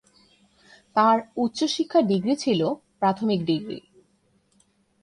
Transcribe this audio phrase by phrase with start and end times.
[0.95, 2.61] তাঁর উচ্চশিক্ষা ডিগ্রি ছিল
[2.99, 3.79] প্রাথমিক ডিগ্রি।